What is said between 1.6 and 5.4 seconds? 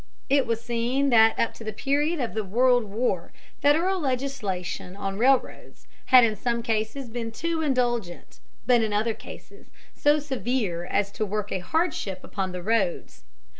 the period of the World War Federal legislation on